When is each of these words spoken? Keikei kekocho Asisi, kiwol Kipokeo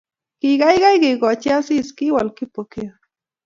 Keikei 0.39 0.97
kekocho 1.03 1.49
Asisi, 1.57 1.95
kiwol 1.97 2.27
Kipokeo 2.37 2.93